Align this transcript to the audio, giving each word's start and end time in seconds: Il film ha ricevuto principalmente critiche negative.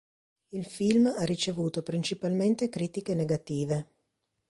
Il 0.49 0.65
film 0.65 1.05
ha 1.15 1.23
ricevuto 1.25 1.83
principalmente 1.83 2.69
critiche 2.69 3.13
negative. 3.13 3.87